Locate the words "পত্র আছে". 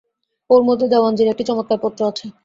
1.83-2.25